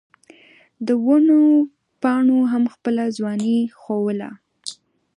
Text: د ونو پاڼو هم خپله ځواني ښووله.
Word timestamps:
د 0.85 0.87
ونو 1.05 1.39
پاڼو 2.01 2.39
هم 2.51 2.63
خپله 2.73 3.03
ځواني 3.17 3.57
ښووله. 3.79 4.29